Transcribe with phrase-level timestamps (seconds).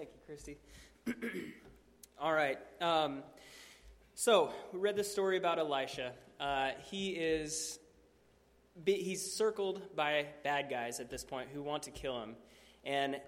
[0.00, 0.56] Thank you, Christy.
[2.18, 2.56] All right.
[2.80, 3.22] Um,
[4.14, 6.12] so we read the story about Elisha.
[6.40, 7.78] Uh, he is
[8.86, 12.34] he's circled by bad guys at this point who want to kill him,
[12.82, 13.20] and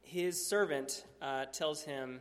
[0.00, 2.18] his servant uh, tells him,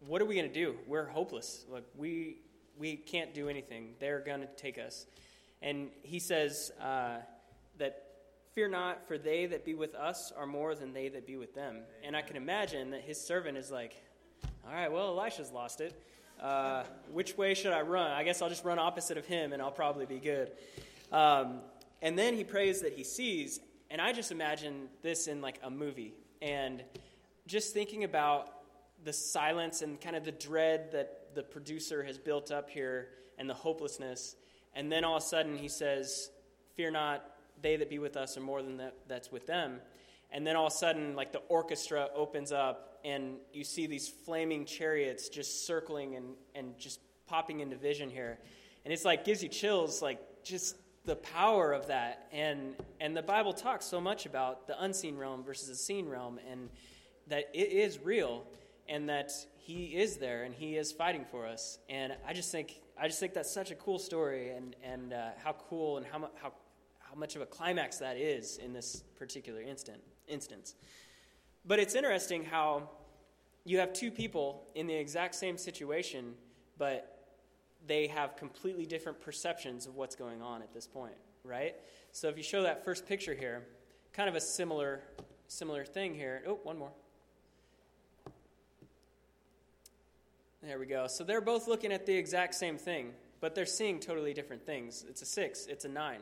[0.00, 0.76] "What are we going to do?
[0.86, 1.66] We're hopeless.
[1.68, 2.38] Like we
[2.78, 3.92] we can't do anything.
[4.00, 5.04] They're going to take us."
[5.60, 7.18] And he says uh,
[7.76, 8.05] that
[8.56, 11.54] Fear not, for they that be with us are more than they that be with
[11.54, 11.82] them.
[12.02, 14.02] And I can imagine that his servant is like,
[14.66, 15.92] All right, well, Elisha's lost it.
[16.40, 18.10] Uh, which way should I run?
[18.10, 20.52] I guess I'll just run opposite of him and I'll probably be good.
[21.12, 21.58] Um,
[22.00, 23.60] and then he prays that he sees.
[23.90, 26.14] And I just imagine this in like a movie.
[26.40, 26.82] And
[27.46, 28.54] just thinking about
[29.04, 33.50] the silence and kind of the dread that the producer has built up here and
[33.50, 34.34] the hopelessness.
[34.74, 36.30] And then all of a sudden he says,
[36.74, 39.80] Fear not, they that be with us are more than that, that's with them.
[40.30, 44.08] And then all of a sudden, like the orchestra opens up, and you see these
[44.08, 48.38] flaming chariots just circling and, and just popping into vision here.
[48.84, 52.28] And it's like gives you chills, like just the power of that.
[52.32, 56.40] And and the Bible talks so much about the unseen realm versus the seen realm,
[56.50, 56.68] and
[57.28, 58.44] that it is real,
[58.88, 61.78] and that He is there, and He is fighting for us.
[61.88, 65.30] And I just think I just think that's such a cool story, and and uh,
[65.42, 66.52] how cool and how how
[67.16, 70.74] how much of a climax that is in this particular instant, instance.
[71.64, 72.90] But it's interesting how
[73.64, 76.34] you have two people in the exact same situation,
[76.76, 77.26] but
[77.86, 81.74] they have completely different perceptions of what's going on at this point, right?
[82.12, 83.66] So if you show that first picture here,
[84.12, 85.00] kind of a similar
[85.48, 86.42] similar thing here.
[86.46, 86.90] Oh, one more.
[90.62, 91.06] There we go.
[91.06, 95.04] So they're both looking at the exact same thing, but they're seeing totally different things.
[95.08, 96.20] It's a 6, it's a 9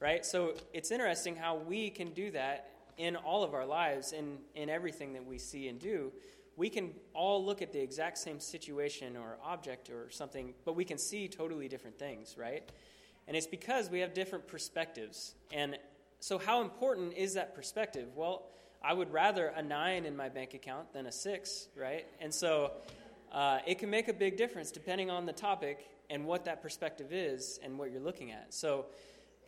[0.00, 0.24] right?
[0.24, 4.68] So it's interesting how we can do that in all of our lives, in, in
[4.68, 6.12] everything that we see and do.
[6.56, 10.84] We can all look at the exact same situation or object or something, but we
[10.84, 12.68] can see totally different things, right?
[13.28, 15.34] And it's because we have different perspectives.
[15.52, 15.78] And
[16.18, 18.08] so, how important is that perspective?
[18.16, 18.46] Well,
[18.82, 22.06] I would rather a nine in my bank account than a six, right?
[22.20, 22.72] And so,
[23.30, 27.12] uh, it can make a big difference depending on the topic and what that perspective
[27.12, 28.52] is and what you're looking at.
[28.52, 28.86] So,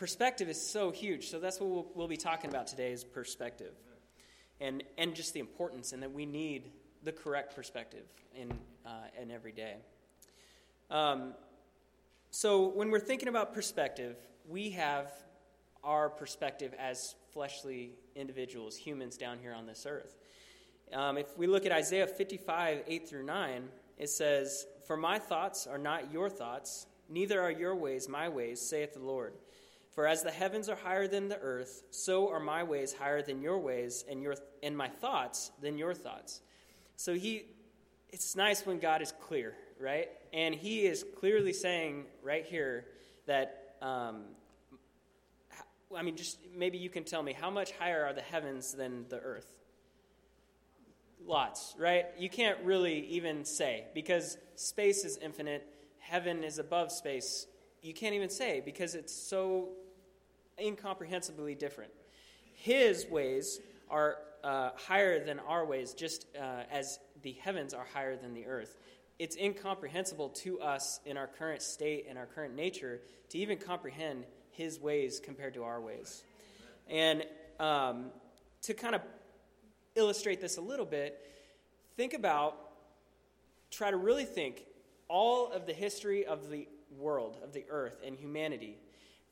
[0.01, 1.29] perspective is so huge.
[1.29, 3.75] So that's what we'll, we'll be talking about today is perspective.
[4.59, 6.71] And, and just the importance and that we need
[7.05, 8.51] the correct perspective in,
[8.87, 8.91] uh,
[9.21, 9.77] in every day.
[10.91, 11.35] Um,
[12.31, 14.17] so when we're thinking about perspective,
[14.49, 15.13] we have
[15.85, 20.17] our perspective as fleshly individuals, humans down here on this earth.
[20.95, 23.69] Um, if we look at Isaiah 55, 8 through 9,
[23.99, 28.63] it says, For my thoughts are not your thoughts, neither are your ways my ways,
[28.63, 29.35] saith the Lord.
[30.01, 33.43] For as the heavens are higher than the earth, so are my ways higher than
[33.43, 36.41] your ways, and your and my thoughts than your thoughts.
[36.97, 37.45] So he
[38.09, 40.09] it's nice when God is clear, right?
[40.33, 42.87] And he is clearly saying right here
[43.27, 44.23] that um,
[45.95, 49.05] I mean, just maybe you can tell me how much higher are the heavens than
[49.11, 49.53] the earth?
[51.27, 52.07] Lots, right?
[52.19, 55.67] You can't really even say because space is infinite,
[55.99, 57.47] heaven is above space.
[57.83, 59.73] You can't even say because it's so
[60.61, 61.91] incomprehensibly different.
[62.55, 68.17] His ways are uh, higher than our ways, just uh, as the heavens are higher
[68.17, 68.77] than the earth.
[69.19, 73.01] It's incomprehensible to us in our current state and our current nature
[73.31, 76.23] to even comprehend His ways compared to our ways.
[76.89, 77.25] And
[77.59, 78.07] um,
[78.63, 79.03] to kind of
[79.95, 81.21] illustrate this a little bit,
[81.97, 82.57] think about,
[83.71, 84.65] try to really think
[85.09, 86.67] all of the history of the
[86.97, 88.79] world, of the earth, and humanity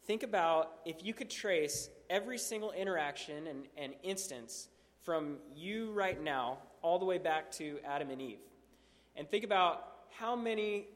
[0.08, 4.68] think about if you could trace every single interaction and, and instance
[5.02, 8.38] from you right now all the way back to Adam and Eve.
[9.16, 9.84] And think about
[10.18, 10.86] how many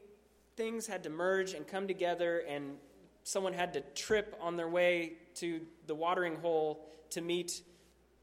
[0.57, 2.77] things had to merge and come together, and
[3.23, 7.61] someone had to trip on their way to the watering hole to meet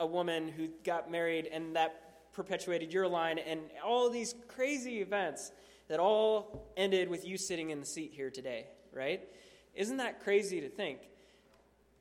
[0.00, 5.52] a woman who got married, and that perpetuated your line, and all these crazy events
[5.86, 9.28] that all ended with you sitting in the seat here today, right?
[9.74, 11.00] Isn't that crazy to think?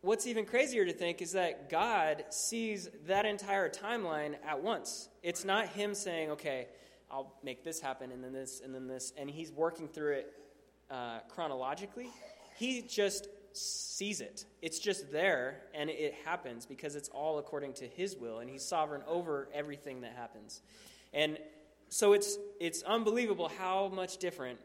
[0.01, 5.10] What's even crazier to think is that God sees that entire timeline at once.
[5.24, 6.68] It's not Him saying, okay,
[7.12, 10.33] I'll make this happen, and then this, and then this, and He's working through it
[10.89, 12.10] uh, chronologically.
[12.57, 14.45] He just sees it.
[14.62, 18.63] It's just there, and it happens because it's all according to His will, and He's
[18.63, 20.62] sovereign over everything that happens.
[21.13, 21.38] And
[21.89, 24.60] so it's, it's unbelievable how much different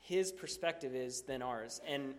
[0.00, 1.80] His perspective is than ours.
[1.86, 2.14] And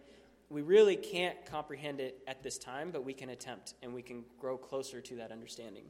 [0.54, 4.24] we really can't comprehend it at this time, but we can attempt and we can
[4.40, 5.86] grow closer to that understanding.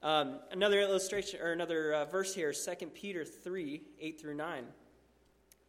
[0.00, 4.64] Um, another illustration or another uh, verse here, 2 Peter 3 8 through 9.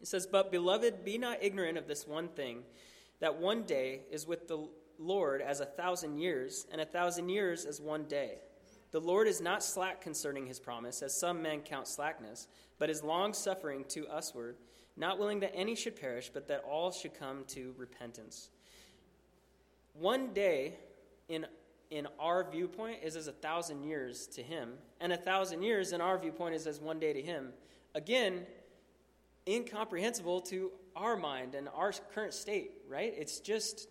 [0.01, 2.61] It says, But beloved, be not ignorant of this one thing,
[3.21, 4.69] that one day is with the
[4.99, 8.35] Lord as a thousand years, and a thousand years as one day.
[8.91, 12.47] The Lord is not slack concerning his promise, as some men count slackness,
[12.77, 14.57] but is long suffering to usward,
[14.99, 18.49] not willing that any should perish, but that all should come to repentance.
[19.93, 20.75] One day
[21.27, 21.45] in
[21.89, 26.01] in our viewpoint is as a thousand years to him, and a thousand years in
[26.01, 27.51] our viewpoint is as one day to him.
[27.95, 28.45] Again,
[29.47, 33.13] incomprehensible to our mind and our current state, right?
[33.17, 33.87] It's just,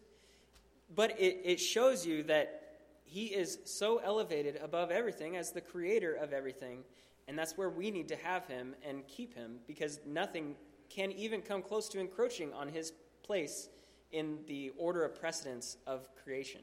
[0.95, 2.63] but it, it shows you that
[3.05, 6.85] he is so elevated above everything as the creator of everything,
[7.27, 10.55] and that's where we need to have him and keep him because nothing
[10.89, 12.93] can even come close to encroaching on his
[13.23, 13.69] place
[14.13, 16.63] in the order of precedence of creation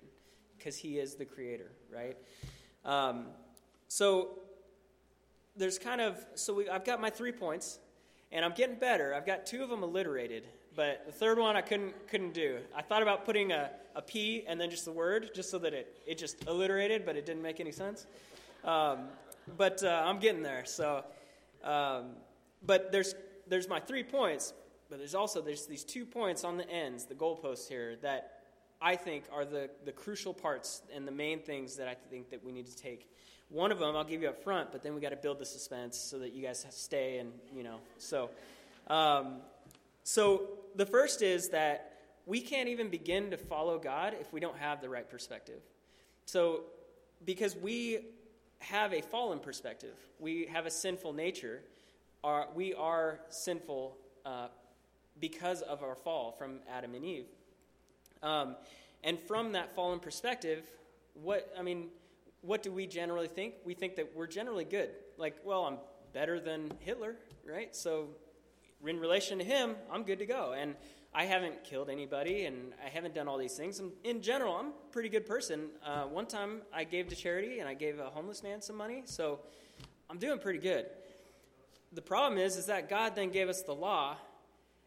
[0.58, 2.18] because he is the creator, right?
[2.84, 3.28] Um,
[3.88, 4.40] so
[5.56, 7.80] there's kind of so we, I've got my three points,
[8.32, 9.14] and I'm getting better.
[9.14, 12.60] I've got two of them alliterated, but the third one I couldn't couldn't do.
[12.76, 15.74] I thought about putting a, a P and then just the word, just so that
[15.74, 18.06] it it just alliterated, but it didn't make any sense.
[18.64, 19.08] Um,
[19.58, 20.66] but uh, I'm getting there.
[20.66, 21.04] So,
[21.64, 22.16] um,
[22.66, 23.14] but there's
[23.48, 24.54] there's my three points,
[24.90, 28.42] but there's also there's these two points on the ends, the goalposts here that
[28.82, 32.44] I think are the, the crucial parts and the main things that I think that
[32.44, 33.10] we need to take.
[33.50, 35.46] One of them I'll give you up front, but then we got to build the
[35.46, 37.78] suspense so that you guys stay and you know.
[37.98, 38.30] So,
[38.88, 39.38] um,
[40.04, 41.94] so the first is that
[42.26, 45.62] we can't even begin to follow God if we don't have the right perspective.
[46.26, 46.64] So,
[47.24, 48.00] because we
[48.60, 51.62] have a fallen perspective, we have a sinful nature.
[52.26, 54.48] Our, we are sinful uh,
[55.20, 57.28] because of our fall from Adam and Eve.
[58.24, 58.56] Um,
[59.04, 60.66] and from that fallen perspective,
[61.14, 61.90] what, I mean,
[62.42, 63.54] what do we generally think?
[63.64, 64.90] We think that we're generally good.
[65.20, 65.78] Like, well, I'm
[66.14, 67.16] better than Hitler,
[67.48, 67.76] right?
[67.76, 68.08] So,
[68.84, 70.56] in relation to him, I'm good to go.
[70.58, 70.74] And
[71.14, 73.80] I haven't killed anybody and I haven't done all these things.
[73.80, 75.68] And in general, I'm a pretty good person.
[75.86, 79.04] Uh, one time I gave to charity and I gave a homeless man some money,
[79.06, 79.42] so
[80.10, 80.88] I'm doing pretty good.
[81.96, 84.18] The problem is, is that God then gave us the law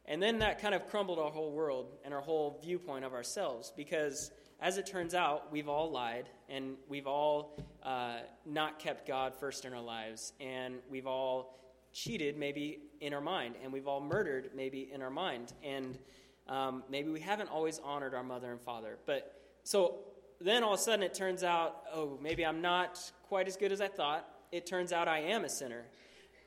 [0.05, 3.73] and then that kind of crumbled our whole world and our whole viewpoint of ourselves
[3.75, 9.35] because, as it turns out, we've all lied and we've all uh, not kept God
[9.35, 11.59] first in our lives and we've all
[11.95, 15.99] cheated maybe in our mind and we've all murdered maybe in our mind and
[16.47, 18.99] um, maybe we haven't always honored our mother and father.
[19.07, 20.01] But so
[20.43, 23.73] then all of a sudden it turns out, oh, maybe I'm not quite as good
[23.73, 24.29] as I thought.
[24.53, 25.87] It turns out I am a sinner.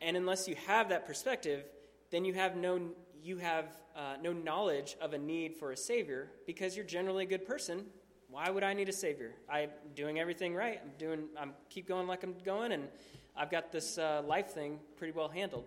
[0.01, 1.63] And unless you have that perspective,
[2.09, 2.79] then you have no
[3.23, 3.65] you have
[3.95, 7.85] uh, no knowledge of a need for a Savior because you're generally a good person.
[8.29, 9.33] Why would I need a Savior?
[9.49, 10.79] I'm doing everything right.
[10.81, 11.27] I'm doing.
[11.37, 12.87] I'm keep going like I'm going, and
[13.35, 15.65] I've got this uh, life thing pretty well handled.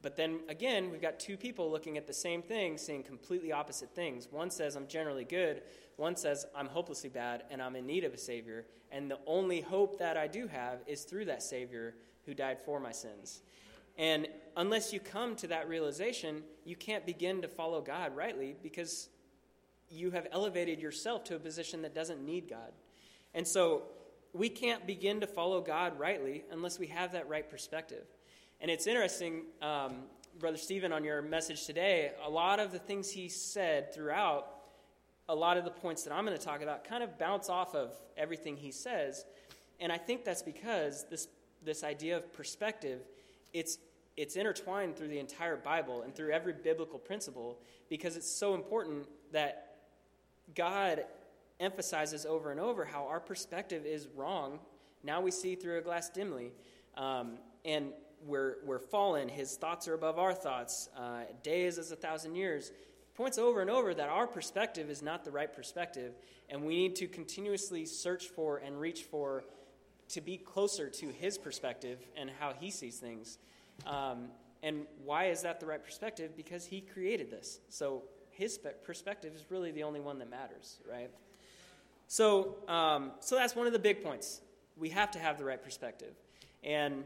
[0.00, 3.94] But then again, we've got two people looking at the same thing, saying completely opposite
[3.94, 4.28] things.
[4.30, 5.62] One says, I'm generally good.
[5.96, 8.64] One says, I'm hopelessly bad and I'm in need of a Savior.
[8.92, 11.94] And the only hope that I do have is through that Savior
[12.26, 13.42] who died for my sins.
[13.96, 19.08] And unless you come to that realization, you can't begin to follow God rightly because
[19.90, 22.72] you have elevated yourself to a position that doesn't need God.
[23.34, 23.82] And so
[24.32, 28.04] we can't begin to follow God rightly unless we have that right perspective.
[28.60, 30.04] And it's interesting, um,
[30.38, 34.48] Brother Stephen, on your message today, a lot of the things he said throughout,
[35.28, 37.74] a lot of the points that I'm going to talk about kind of bounce off
[37.74, 39.24] of everything he says.
[39.78, 41.28] And I think that's because this,
[41.64, 43.00] this idea of perspective,
[43.52, 43.78] it's
[44.16, 47.56] it's intertwined through the entire Bible and through every biblical principle
[47.88, 49.76] because it's so important that
[50.56, 51.04] God
[51.60, 54.58] emphasizes over and over how our perspective is wrong.
[55.04, 56.50] Now we see through a glass dimly.
[56.96, 57.92] Um, and
[58.26, 59.28] we're, we're fallen.
[59.28, 60.88] His thoughts are above our thoughts.
[60.96, 62.72] Uh, days as a thousand years.
[63.14, 66.14] Points over and over that our perspective is not the right perspective,
[66.48, 69.44] and we need to continuously search for and reach for
[70.10, 73.38] to be closer to his perspective and how he sees things.
[73.86, 74.28] Um,
[74.62, 76.36] and why is that the right perspective?
[76.36, 77.60] Because he created this.
[77.68, 81.10] So his perspective is really the only one that matters, right?
[82.06, 84.40] So, um, so that's one of the big points.
[84.76, 86.14] We have to have the right perspective.
[86.62, 87.04] And,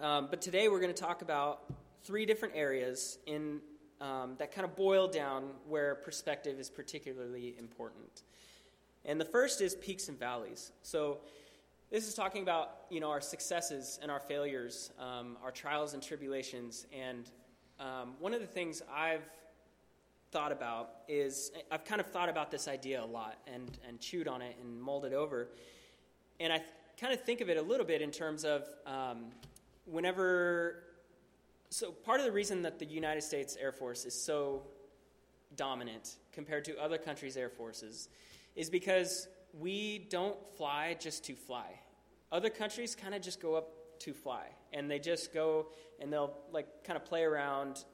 [0.00, 1.62] um, but today we're going to talk about
[2.04, 3.60] three different areas in,
[4.00, 8.22] um, that kind of boil down where perspective is particularly important.
[9.04, 10.72] And the first is peaks and valleys.
[10.82, 11.18] So,
[11.90, 16.02] this is talking about you know our successes and our failures, um, our trials and
[16.02, 16.86] tribulations.
[16.92, 17.30] And
[17.80, 19.22] um, one of the things I've
[20.30, 24.28] thought about is I've kind of thought about this idea a lot and and chewed
[24.28, 25.48] on it and mulled it over.
[26.38, 26.60] And I
[27.00, 29.30] kind of think of it a little bit in terms of um,
[29.90, 30.84] whenever.
[31.70, 34.62] So, part of the reason that the United States Air Force is so
[35.56, 38.08] dominant compared to other countries' air forces
[38.54, 39.28] is because
[39.58, 41.80] we don't fly just to fly.
[42.30, 45.66] Other countries kind of just go up to fly, and they just go
[46.00, 47.84] and they'll like kind of play around,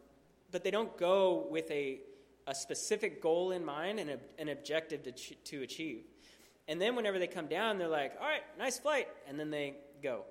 [0.50, 2.00] but they don't go with a,
[2.46, 6.04] a specific goal in mind and a, an objective to, ch- to achieve.
[6.68, 9.74] And then whenever they come down, they're like, "All right, nice flight," and then they
[10.02, 10.24] go.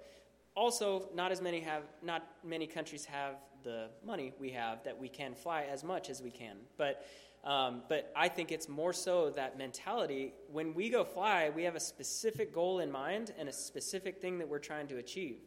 [0.55, 5.09] Also, not as many have not many countries have the money we have that we
[5.09, 6.57] can fly as much as we can.
[6.77, 7.05] But
[7.43, 10.33] um, but I think it's more so that mentality.
[10.51, 14.37] When we go fly, we have a specific goal in mind and a specific thing
[14.39, 15.39] that we're trying to achieve.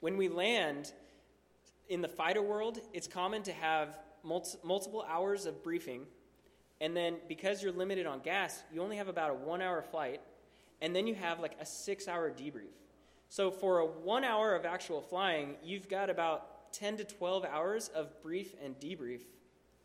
[0.00, 0.92] When we land
[1.88, 6.06] in the fighter world, it's common to have multiple hours of briefing
[6.80, 10.20] and then because you're limited on gas, you only have about a one hour flight,
[10.80, 12.74] and then you have like a six hour debrief.
[13.28, 17.88] So for a one hour of actual flying, you've got about 10 to 12 hours
[17.88, 19.22] of brief and debrief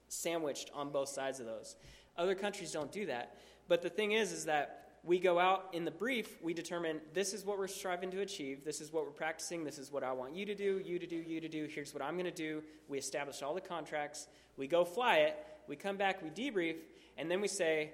[0.07, 1.75] sandwiched on both sides of those.
[2.17, 3.37] Other countries don't do that.
[3.67, 7.33] But the thing is, is that we go out in the brief, we determine this
[7.33, 10.11] is what we're striving to achieve, this is what we're practicing, this is what I
[10.11, 12.31] want you to do, you to do, you to do, here's what I'm going to
[12.31, 12.61] do.
[12.87, 14.27] We establish all the contracts,
[14.57, 16.75] we go fly it, we come back, we debrief,
[17.17, 17.91] and then we say,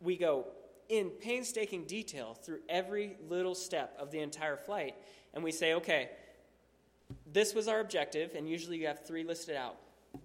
[0.00, 0.46] we go
[0.92, 4.94] in painstaking detail through every little step of the entire flight,
[5.32, 6.10] and we say, okay,
[7.32, 9.76] this was our objective, and usually you have three listed out.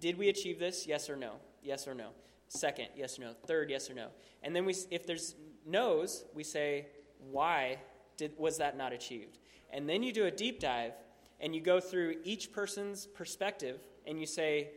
[0.02, 0.86] Did we achieve this?
[0.86, 1.36] Yes or no?
[1.64, 2.10] Yes or no?
[2.50, 3.34] Second, yes or no?
[3.46, 4.10] Third, yes or no?
[4.44, 6.88] And then we, if there's no's, we say,
[7.32, 7.78] why
[8.18, 9.38] did, was that not achieved?
[9.72, 10.92] And then you do a deep dive
[11.40, 14.72] and you go through each person's perspective and you say,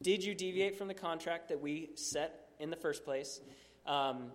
[0.00, 3.42] did you deviate from the contract that we set in the first place?
[3.84, 4.32] Um,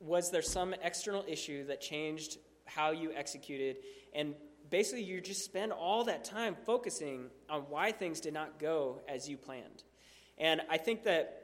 [0.00, 3.76] was there some external issue that changed how you executed?
[4.14, 4.34] And
[4.70, 9.28] basically, you just spend all that time focusing on why things did not go as
[9.28, 9.84] you planned.
[10.38, 11.42] And I think that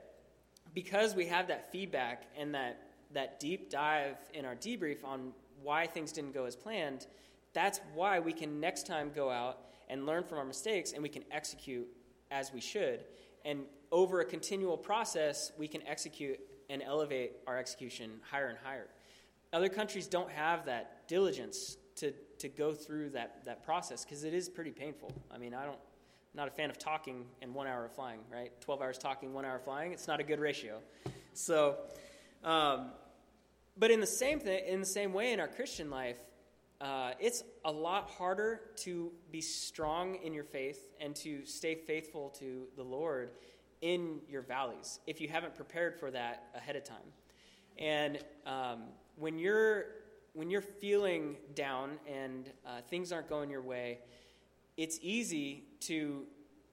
[0.75, 2.81] because we have that feedback and that,
[3.13, 5.33] that deep dive in our debrief on
[5.63, 7.07] why things didn't go as planned,
[7.53, 11.09] that's why we can next time go out and learn from our mistakes and we
[11.09, 11.87] can execute
[12.31, 13.05] as we should.
[13.45, 16.41] And over a continual process, we can execute
[16.73, 18.89] and elevate our execution higher and higher.
[19.53, 24.33] Other countries don't have that diligence to, to go through that, that process because it
[24.33, 25.13] is pretty painful.
[25.31, 28.21] I mean, I don't, I'm not a fan of talking and one hour of flying,
[28.33, 28.59] right?
[28.63, 30.79] 12 hours talking, one hour flying, it's not a good ratio.
[31.35, 31.77] So,
[32.43, 32.93] um,
[33.77, 36.17] but in the same thing, in the same way in our Christian life,
[36.81, 42.31] uh, it's a lot harder to be strong in your faith and to stay faithful
[42.31, 43.33] to the Lord
[43.83, 46.99] in your valleys if you haven't prepared for that ahead of time.
[47.79, 48.85] And um,
[49.17, 49.87] when you're
[50.35, 53.99] when you're feeling down and uh, things aren't going your way,
[54.79, 56.25] it's easy to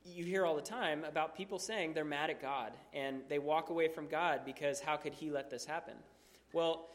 [0.06, 3.70] you hear all the time about people saying they're mad at God and they walk
[3.70, 5.96] away from God because how could He let this happen?
[6.54, 6.88] Well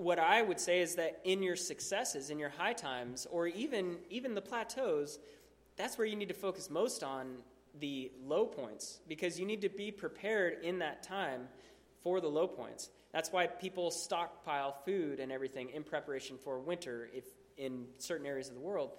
[0.00, 3.98] what I would say is that in your successes, in your high times, or even
[4.08, 5.18] even the plateaus,
[5.76, 7.36] that's where you need to focus most on
[7.78, 11.42] the low points because you need to be prepared in that time
[12.02, 12.90] for the low points.
[13.12, 17.24] That's why people stockpile food and everything in preparation for winter if
[17.56, 18.92] in certain areas of the world.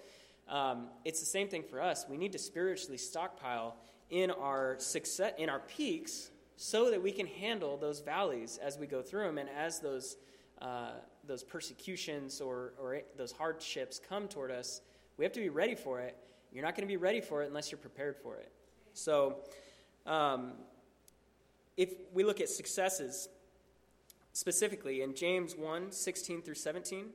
[0.48, 2.06] Um, it's the same thing for us.
[2.08, 3.76] We need to spiritually stockpile
[4.10, 8.86] in our success in our peaks so that we can handle those valleys as we
[8.86, 10.16] go through them and as those
[10.60, 10.92] uh,
[11.26, 14.80] those persecutions or, or those hardships come toward us,
[15.16, 16.16] we have to be ready for it.
[16.52, 18.52] You're not going to be ready for it unless you're prepared for it.
[18.94, 19.38] So,
[20.06, 20.52] um,
[21.76, 23.28] if we look at successes
[24.32, 27.06] specifically in James 1 16 through 17,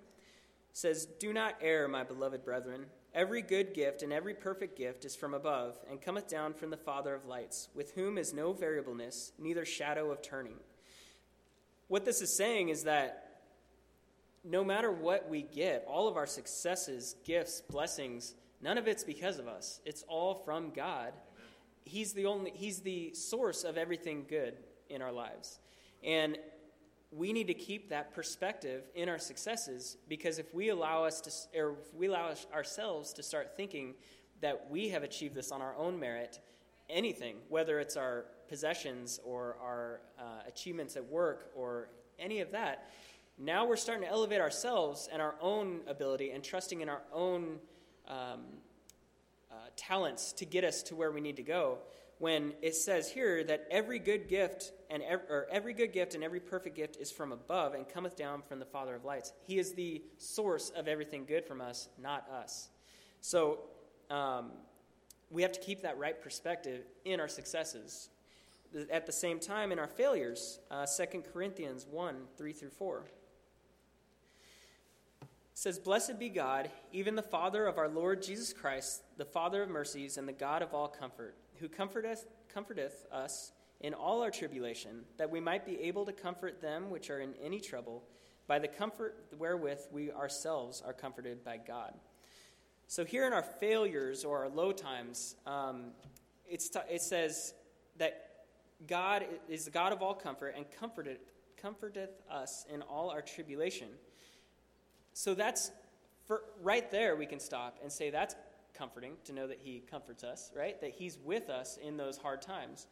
[0.73, 2.85] says, Do not err, my beloved brethren.
[3.13, 6.77] Every good gift and every perfect gift is from above, and cometh down from the
[6.77, 10.57] Father of lights, with whom is no variableness, neither shadow of turning.
[11.87, 13.41] What this is saying is that
[14.43, 19.39] no matter what we get, all of our successes, gifts, blessings, none of it's because
[19.39, 19.81] of us.
[19.85, 21.13] It's all from God.
[21.87, 24.55] He's the only he's the source of everything good
[24.89, 25.59] in our lives.
[26.03, 26.37] And
[27.11, 31.59] we need to keep that perspective in our successes because if we allow us to
[31.59, 33.95] or if we allow ourselves to start thinking
[34.41, 36.39] that we have achieved this on our own merit,
[36.89, 41.89] anything, whether it's our possessions or our uh, achievements at work or
[42.19, 42.91] any of that,
[43.37, 47.59] now we're starting to elevate ourselves and our own ability and trusting in our own
[48.07, 48.41] um,
[49.77, 51.77] talents to get us to where we need to go
[52.19, 56.23] when it says here that every good gift and ev- or every good gift and
[56.23, 59.33] every perfect gift is from above and cometh down from the Father of lights.
[59.43, 62.69] He is the source of everything good from us, not us.
[63.21, 63.59] So
[64.09, 64.51] um,
[65.29, 68.09] we have to keep that right perspective in our successes.
[68.91, 73.05] At the same time, in our failures, uh, 2 Corinthians 1 3 through 4
[75.57, 79.69] says, Blessed be God, even the Father of our Lord Jesus Christ, the Father of
[79.69, 85.03] mercies and the God of all comfort who comforteth, comforteth us in all our tribulation,
[85.17, 88.03] that we might be able to comfort them which are in any trouble,
[88.45, 91.95] by the comfort wherewith we ourselves are comforted by God.
[92.85, 95.85] So, here in our failures or our low times, um,
[96.47, 97.55] t- it says
[97.97, 98.27] that
[98.85, 101.17] God is the God of all comfort and comforted,
[101.59, 103.87] comforteth us in all our tribulation.
[105.17, 105.71] So, that's
[106.27, 108.35] for, right there we can stop and say that's
[108.75, 110.79] comforting to know that He comforts us, right?
[110.79, 112.85] That He's with us in those hard times.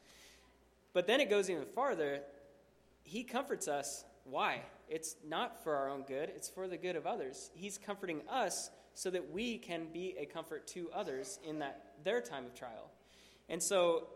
[0.92, 2.22] But then it goes even farther.
[3.04, 4.06] He comforts us.
[4.24, 4.64] Why?
[4.90, 7.52] It's not for our own good, it's for the good of others.
[7.54, 12.22] He's comforting us so that we can be a comfort to others in that their
[12.22, 12.90] time of trial.
[13.50, 14.08] And so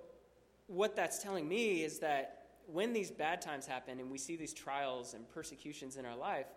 [0.65, 4.53] what that's telling me is that when these bad times happen and we see these
[4.53, 6.47] trials and persecutions in our life,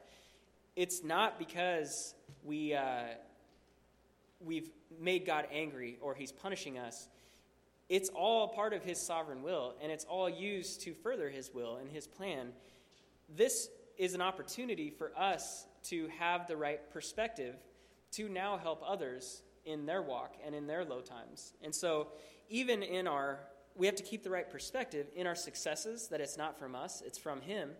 [0.76, 3.04] it's not because we uh,
[4.40, 7.08] we've made God angry or he's punishing us.
[7.88, 11.76] It's all part of his sovereign will, and it's all used to further his will
[11.76, 12.52] and his plan.
[13.28, 17.54] This is an opportunity for us to have the right perspective
[18.12, 21.52] to now help others in their walk and in their low times.
[21.62, 22.08] And so,
[22.48, 23.40] even in our,
[23.74, 27.02] we have to keep the right perspective in our successes, that it's not from us,
[27.04, 27.70] it's from Him,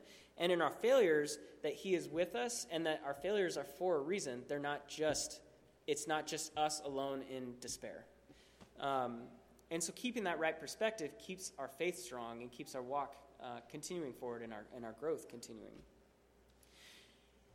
[0.43, 3.97] and in our failures, that He is with us, and that our failures are for
[3.97, 4.43] a reason.
[4.49, 5.41] They're not just
[5.87, 8.05] it's not just us alone in despair.
[8.79, 9.23] Um,
[9.71, 13.61] and so, keeping that right perspective keeps our faith strong and keeps our walk uh,
[13.71, 15.73] continuing forward and our, and our growth continuing.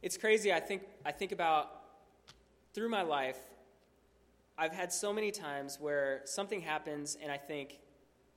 [0.01, 0.51] It's crazy.
[0.51, 1.71] I think, I think about
[2.73, 3.39] through my life,
[4.57, 7.79] I've had so many times where something happens and I think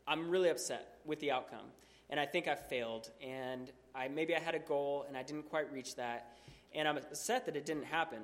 [0.06, 1.66] I'm really upset with the outcome.
[2.08, 3.10] And I think I've failed.
[3.22, 6.36] And I, maybe I had a goal and I didn't quite reach that.
[6.74, 8.20] And I'm upset that it didn't happen.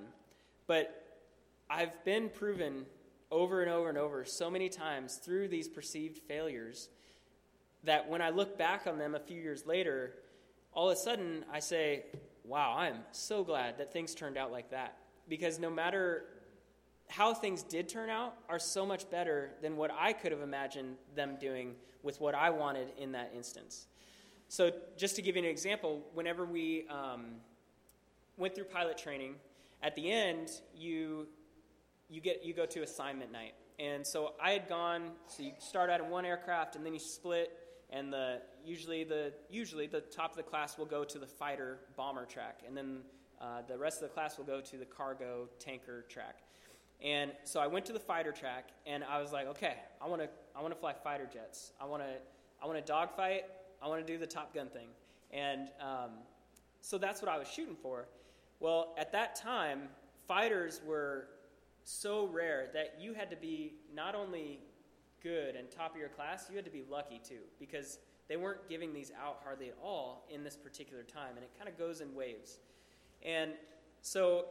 [0.67, 1.03] But
[1.69, 2.87] I've been proven
[3.31, 6.89] over and over and over so many times through these perceived failures
[7.85, 10.15] that when I look back on them a few years later,
[10.73, 12.05] all of a sudden I say,
[12.45, 14.97] wow, I'm so glad that things turned out like that.
[15.29, 16.25] Because no matter
[17.09, 20.97] how things did turn out, are so much better than what I could have imagined
[21.15, 23.87] them doing with what I wanted in that instance.
[24.49, 27.37] So, just to give you an example, whenever we um,
[28.37, 29.35] went through pilot training,
[29.83, 31.27] at the end, you
[32.09, 33.55] you get you go to assignment night.
[33.79, 35.11] And so I had gone.
[35.27, 37.53] So you start out in one aircraft, and then you split.
[37.91, 41.79] And the usually the usually the top of the class will go to the fighter
[41.97, 43.01] bomber track, and then
[43.41, 46.37] uh, the rest of the class will go to the cargo tanker track.
[47.05, 50.23] And so I went to the fighter track, and I was like, okay, I want
[50.23, 51.73] to I want to fly fighter jets.
[51.81, 52.09] I want to
[52.63, 53.45] I want to dogfight.
[53.83, 54.89] I want to do the Top Gun thing.
[55.31, 56.11] And um,
[56.81, 58.07] so that's what I was shooting for.
[58.61, 59.83] Well, at that time,
[60.27, 61.29] fighters were
[61.85, 64.61] so rare that you had to be not only
[65.23, 68.69] good and top of your class, you had to be lucky too, because they weren't
[68.69, 72.01] giving these out hardly at all in this particular time, and it kind of goes
[72.01, 72.59] in waves.
[73.25, 73.53] And
[74.03, 74.47] so,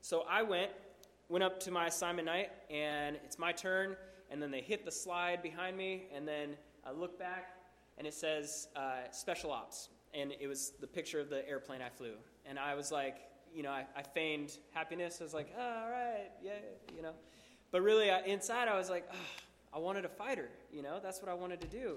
[0.00, 0.70] so I went,
[1.28, 3.96] went up to my assignment night, and it's my turn,
[4.30, 7.55] and then they hit the slide behind me, and then I look back,
[7.98, 11.88] and it says uh, special ops, and it was the picture of the airplane I
[11.88, 13.16] flew, and I was like,
[13.54, 15.18] you know, I, I feigned happiness.
[15.20, 16.52] I was like, oh, all right, yeah,
[16.94, 17.12] you know.
[17.70, 21.20] But really, I, inside, I was like, oh, I wanted a fighter, you know, that's
[21.20, 21.96] what I wanted to do.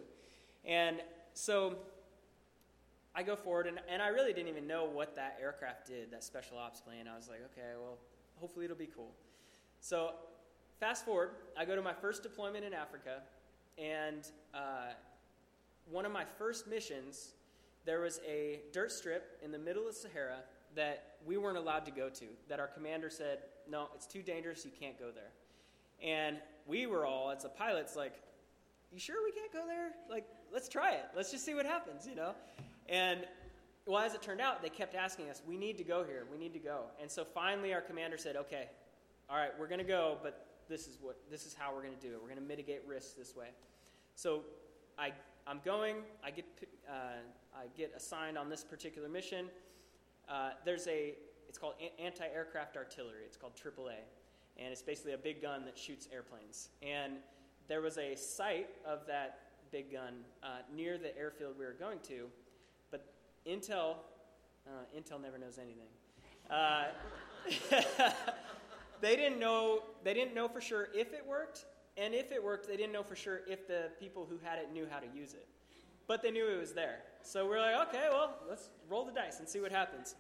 [0.66, 0.98] And
[1.34, 1.76] so
[3.16, 6.24] I go forward, and, and I really didn't even know what that aircraft did, that
[6.24, 7.08] special ops plane.
[7.12, 7.98] I was like, okay, well,
[8.36, 9.12] hopefully it'll be cool.
[9.82, 10.12] So
[10.80, 13.22] fast forward, I go to my first deployment in Africa,
[13.78, 14.94] and uh,
[15.92, 17.34] one of my first missions,
[17.86, 20.40] there was a dirt strip in the middle of Sahara
[20.76, 24.64] that we weren't allowed to go to, that our commander said, no, it's too dangerous,
[24.66, 25.32] you can't go there.
[26.02, 28.14] And we were all, as a pilots, like,
[28.92, 29.92] you sure we can't go there?
[30.10, 31.06] Like, let's try it.
[31.16, 32.34] Let's just see what happens, you know?
[32.88, 33.26] And
[33.86, 36.38] well, as it turned out, they kept asking us, we need to go here, we
[36.38, 36.84] need to go.
[37.02, 38.70] And so finally, our commander said, okay,
[39.30, 41.96] all right, we're going to go, but this is what this is how we're going
[41.96, 42.20] to do it.
[42.22, 43.48] We're going to mitigate risks this way.
[44.16, 44.42] So
[44.98, 45.12] I,
[45.50, 45.96] I'm going.
[46.24, 46.46] I get
[46.88, 46.94] uh,
[47.58, 49.48] I get assigned on this particular mission.
[50.30, 51.16] Uh, there's a,
[51.48, 53.24] it's called anti-aircraft artillery.
[53.26, 53.96] It's called AAA.
[54.58, 56.70] and it's basically a big gun that shoots airplanes.
[56.84, 57.14] And
[57.68, 59.40] there was a site of that
[59.72, 62.28] big gun uh, near the airfield we were going to,
[62.92, 63.12] but
[63.48, 63.96] Intel,
[64.68, 65.90] uh, Intel never knows anything.
[66.52, 66.86] Uh,
[69.02, 69.82] they didn't know.
[70.04, 71.66] They didn't know for sure if it worked,
[72.00, 74.72] and if it worked, they didn't know for sure if the people who had it
[74.72, 75.48] knew how to use it.
[76.08, 77.00] But they knew it was there.
[77.22, 80.16] So we're like, okay, well, let's roll the dice and see what happens.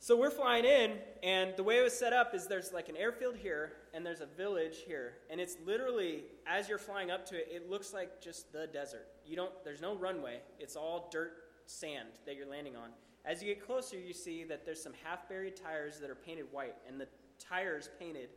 [0.00, 0.92] So we're flying in,
[1.24, 4.20] and the way it was set up is there's like an airfield here, and there's
[4.20, 8.20] a village here, and it's literally as you're flying up to it, it looks like
[8.20, 9.08] just the desert.
[9.26, 10.40] You don't, there's no runway.
[10.60, 11.32] It's all dirt,
[11.66, 12.90] sand that you're landing on.
[13.24, 16.76] As you get closer, you see that there's some half-buried tires that are painted white,
[16.88, 17.08] and the
[17.38, 18.28] tires painted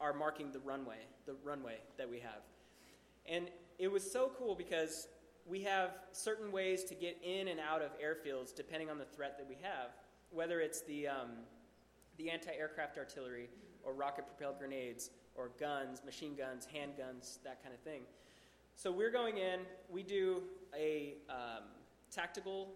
[0.00, 2.42] are marking the runway, the runway that we have.
[3.26, 5.08] And it was so cool because
[5.46, 9.38] we have certain ways to get in and out of airfields depending on the threat
[9.38, 9.90] that we have
[10.30, 11.30] whether it's the, um,
[12.18, 13.48] the anti aircraft artillery
[13.84, 18.02] or rocket propelled grenades or guns, machine guns, handguns, that kind of thing.
[18.74, 20.42] So we're going in, we do
[20.76, 21.64] a um,
[22.10, 22.72] tactical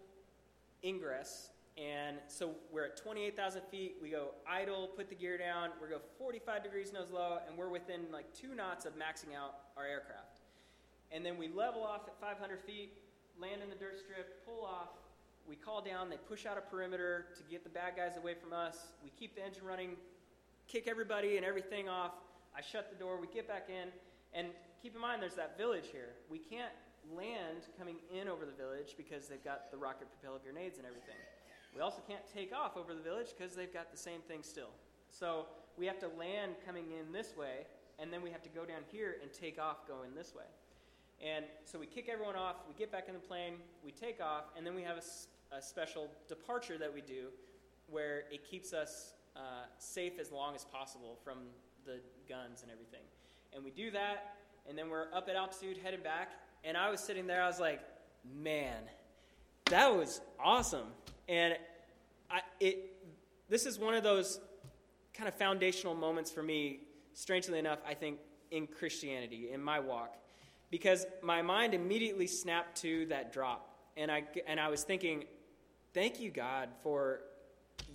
[0.84, 3.96] ingress, and so we're at 28,000 feet.
[4.02, 7.70] We go idle, put the gear down, we go 45 degrees nose low, and we're
[7.70, 10.40] within like two knots of maxing out our aircraft.
[11.10, 12.92] And then we level off at 500 feet,
[13.40, 14.88] land in the dirt strip, pull off,
[15.48, 18.52] we call down, they push out a perimeter to get the bad guys away from
[18.52, 18.76] us.
[19.02, 19.96] We keep the engine running,
[20.68, 22.12] kick everybody and everything off.
[22.56, 23.88] I shut the door, we get back in,
[24.34, 24.48] and
[24.82, 26.10] keep in mind there's that village here.
[26.30, 26.72] We can't
[27.16, 31.16] land coming in over the village because they've got the rocket propelled grenades and everything.
[31.74, 34.70] We also can't take off over the village because they've got the same thing still.
[35.10, 35.46] So
[35.78, 37.66] we have to land coming in this way,
[37.98, 40.44] and then we have to go down here and take off going this way.
[41.24, 43.54] And so we kick everyone off, we get back in the plane,
[43.84, 47.28] we take off, and then we have a, a special departure that we do
[47.88, 49.40] where it keeps us uh,
[49.78, 51.38] safe as long as possible from
[51.86, 53.04] the guns and everything.
[53.54, 54.36] And we do that,
[54.68, 56.32] and then we're up at altitude headed back.
[56.64, 57.80] And I was sitting there, I was like,
[58.42, 58.82] man,
[59.66, 60.88] that was awesome.
[61.32, 61.56] And
[62.30, 62.92] I, it,
[63.48, 64.38] this is one of those
[65.14, 66.80] kind of foundational moments for me,
[67.14, 68.18] strangely enough, I think,
[68.50, 70.14] in Christianity, in my walk
[70.72, 73.76] because my mind immediately snapped to that drop.
[73.96, 75.24] And I, and I was thinking,
[75.92, 77.20] thank you, God, for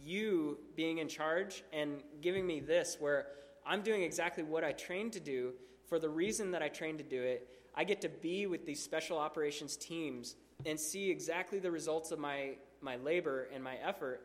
[0.04, 3.28] you being in charge and giving me this, where
[3.66, 5.54] I'm doing exactly what I trained to do
[5.90, 7.50] for the reason that I trained to do it.
[7.76, 12.20] I get to be with these special operations teams and see exactly the results of
[12.20, 14.22] my, my labor and my effort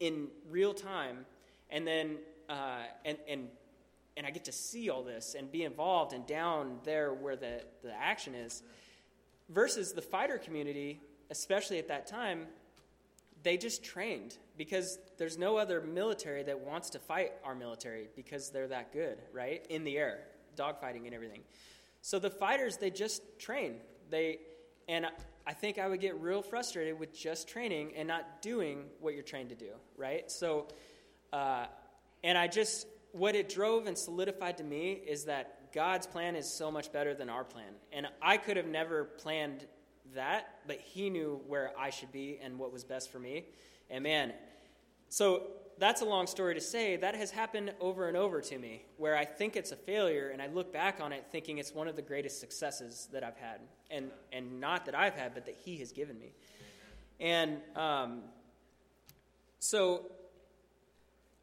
[0.00, 1.26] in real time,
[1.70, 3.48] and then uh, and, and
[4.18, 7.62] and I get to see all this and be involved and down there where the,
[7.84, 8.64] the action is.
[9.48, 12.46] Versus the fighter community, especially at that time,
[13.44, 18.50] they just trained because there's no other military that wants to fight our military because
[18.50, 19.64] they're that good, right?
[19.70, 20.24] In the air,
[20.56, 21.42] dogfighting and everything.
[22.02, 23.76] So the fighters, they just train.
[24.10, 24.38] They,
[24.88, 25.06] and
[25.48, 29.22] I think I would get real frustrated with just training and not doing what you're
[29.22, 30.30] trained to do, right?
[30.30, 30.68] So,
[31.32, 31.64] uh,
[32.22, 36.46] and I just what it drove and solidified to me is that God's plan is
[36.46, 37.72] so much better than our plan.
[37.94, 39.64] And I could have never planned
[40.14, 43.46] that, but He knew where I should be and what was best for me.
[43.88, 44.34] And man,
[45.08, 45.44] so
[45.78, 46.96] that's a long story to say.
[46.96, 50.42] That has happened over and over to me, where I think it's a failure, and
[50.42, 53.60] I look back on it thinking it's one of the greatest successes that I've had.
[53.90, 56.32] And, and not that I've had, but that He has given me.
[57.20, 58.22] And um,
[59.58, 60.06] so.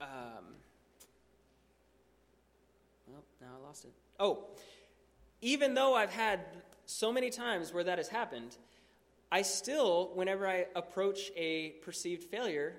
[0.01, 0.07] Um,
[3.07, 3.91] well, now I lost it.
[4.19, 4.45] Oh,
[5.41, 6.41] even though I've had
[6.85, 8.55] so many times where that has happened,
[9.31, 12.73] I still, whenever I approach a perceived failure,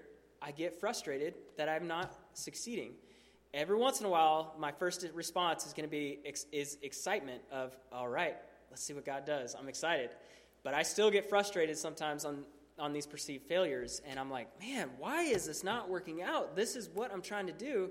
[0.47, 2.93] I get frustrated that I'm not succeeding.
[3.53, 6.21] Every once in a while, my first response is going to be
[6.53, 8.37] is excitement of, all right,
[8.71, 9.57] let's see what God does.
[9.59, 10.11] I'm excited.
[10.63, 12.45] But I still get frustrated sometimes on,
[12.79, 16.55] on these perceived failures, and I'm like, man, why is this not working out?
[16.55, 17.91] This is what I'm trying to do.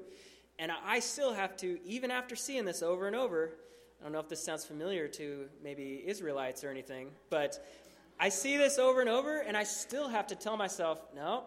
[0.57, 3.51] And I still have to, even after seeing this over and over,
[3.99, 7.65] I don't know if this sounds familiar to maybe Israelites or anything, but
[8.17, 11.43] I see this over and over, and I still have to tell myself, no,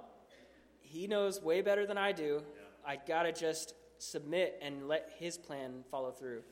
[0.91, 2.43] he knows way better than I do.
[2.87, 6.43] I got to just submit and let his plan follow through.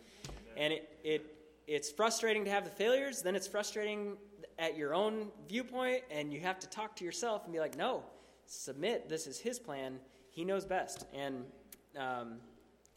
[0.57, 1.27] And it, it,
[1.67, 4.17] it's frustrating to have the failures, then it's frustrating
[4.59, 8.03] at your own viewpoint, and you have to talk to yourself and be like, no,
[8.47, 9.09] submit.
[9.09, 9.99] This is his plan.
[10.31, 11.07] He knows best.
[11.15, 11.45] And
[11.99, 12.37] um,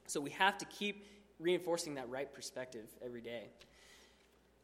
[0.08, 1.06] so we have to keep
[1.40, 3.48] reinforcing that right perspective every day.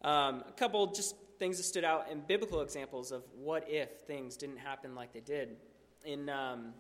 [0.02, 4.38] Um, a couple just things that stood out in biblical examples of what if things
[4.38, 5.58] didn't happen like they did.
[6.06, 6.74] In um,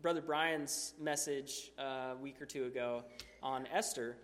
[0.00, 3.04] Brother Brian's message uh, a week or two ago
[3.42, 4.16] on Esther,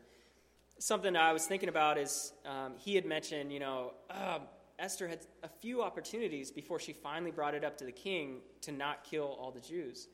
[0.79, 4.39] something I was thinking about is um, he had mentioned, you know, uh,
[4.79, 8.73] Esther had a few opportunities before she finally brought it up to the king to
[8.73, 10.09] not kill all the Jews.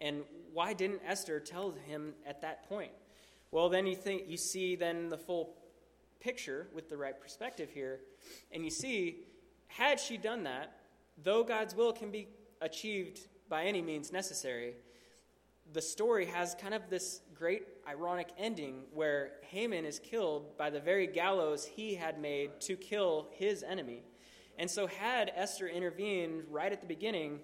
[0.00, 2.90] And why didn't Esther tell him at that point?
[3.52, 5.54] Well, then you think you see then the full
[6.18, 8.00] picture with the right perspective here,
[8.50, 9.20] and you see,
[9.68, 10.80] had she done that,
[11.22, 12.26] though God's will can be
[12.60, 14.74] achieved by any means necessary,
[15.72, 20.80] the story has kind of this great ironic ending where Haman is killed by the
[20.80, 24.02] very gallows he had made to kill his enemy.
[24.58, 27.40] And so, had Esther intervened right at the beginning,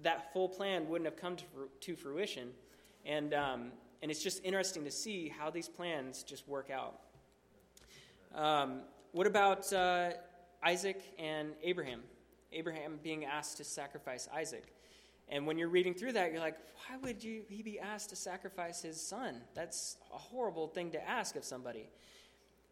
[0.00, 1.36] that full plan wouldn't have come
[1.80, 2.50] to, fruition.
[3.04, 7.00] And, um, and it's just interesting to see how these plans just work out.
[8.34, 8.80] Um,
[9.12, 10.10] what about uh,
[10.62, 12.00] Isaac and Abraham?
[12.52, 14.72] Abraham being asked to sacrifice Isaac.
[15.30, 18.16] And when you're reading through that, you're like, why would you, he be asked to
[18.16, 19.42] sacrifice his son?
[19.54, 21.90] That's a horrible thing to ask of somebody.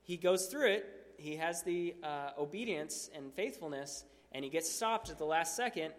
[0.03, 5.11] He goes through it, he has the uh, obedience and faithfulness, and he gets stopped
[5.11, 5.93] at the last second.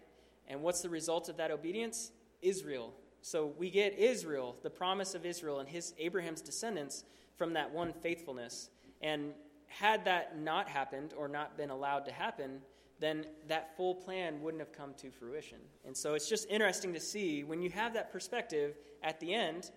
[0.48, 2.12] And what's the result of that obedience?
[2.42, 2.94] Israel.
[3.22, 7.04] So we get Israel, the promise of Israel and his Abraham's descendants
[7.36, 8.70] from that one faithfulness.
[9.02, 9.34] And
[9.68, 12.62] had that not happened or not been allowed to happen,
[13.00, 15.60] then that full plan wouldn't have come to fruition.
[15.86, 19.72] And so it's just interesting to see when you have that perspective at the end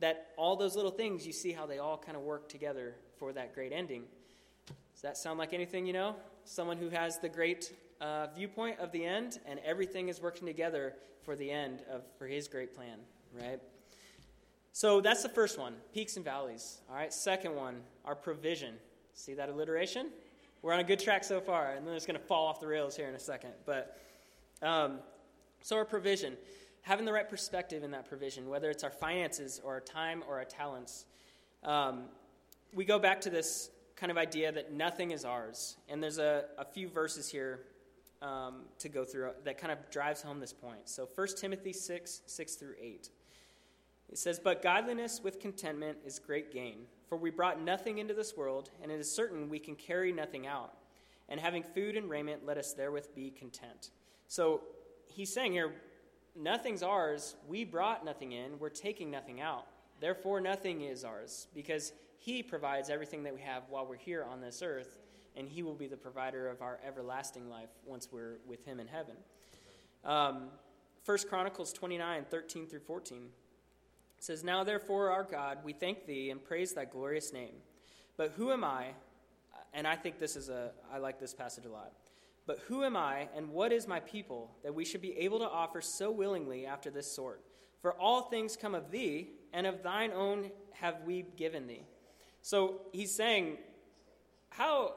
[0.00, 3.32] that all those little things, you see how they all kind of work together for
[3.32, 4.04] that great ending.
[4.66, 6.16] Does that sound like anything you know?
[6.44, 10.94] Someone who has the great uh, viewpoint of the end and everything is working together
[11.24, 12.98] for the end of for his great plan,
[13.32, 13.60] right?
[14.72, 16.80] So that's the first one, peaks and valleys.
[16.88, 18.74] All right, second one, our provision.
[19.14, 20.10] See that alliteration?
[20.62, 22.66] we're on a good track so far, and then it's going to fall off the
[22.66, 23.50] rails here in a second.
[23.66, 23.98] But
[24.62, 25.00] um,
[25.60, 26.36] so our provision,
[26.82, 30.38] having the right perspective in that provision, whether it's our finances or our time or
[30.38, 31.06] our talents,
[31.64, 32.04] um,
[32.72, 35.76] we go back to this kind of idea that nothing is ours.
[35.88, 37.60] And there's a, a few verses here
[38.22, 40.88] um, to go through that kind of drives home this point.
[40.88, 43.10] So 1 Timothy 6, 6 through 8.
[44.10, 46.86] It says, But godliness with contentment is great gain.
[47.12, 50.46] For we brought nothing into this world, and it is certain we can carry nothing
[50.46, 50.72] out.
[51.28, 53.90] And having food and raiment, let us therewith be content.
[54.28, 54.62] So
[55.08, 55.74] he's saying here,
[56.34, 57.36] nothing's ours.
[57.46, 58.58] We brought nothing in.
[58.58, 59.66] We're taking nothing out.
[60.00, 64.40] Therefore, nothing is ours, because he provides everything that we have while we're here on
[64.40, 64.96] this earth,
[65.36, 68.86] and he will be the provider of our everlasting life once we're with him in
[68.86, 69.16] heaven.
[70.02, 70.48] Um,
[71.04, 73.28] 1 Chronicles 29 13 through 14
[74.22, 77.54] it says, Now therefore, our God, we thank thee and praise thy glorious name.
[78.16, 78.90] But who am I?
[79.74, 81.90] And I think this is a, I like this passage a lot.
[82.46, 85.48] But who am I, and what is my people, that we should be able to
[85.48, 87.42] offer so willingly after this sort?
[87.80, 91.82] For all things come of thee, and of thine own have we given thee.
[92.42, 93.56] So he's saying,
[94.50, 94.94] How,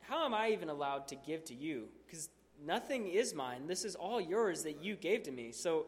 [0.00, 1.84] how am I even allowed to give to you?
[2.04, 2.28] Because
[2.66, 3.68] nothing is mine.
[3.68, 5.52] This is all yours that you gave to me.
[5.52, 5.86] So